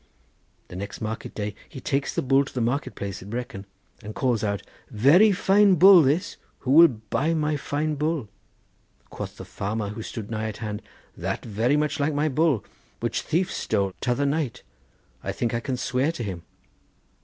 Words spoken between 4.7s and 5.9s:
'Very fine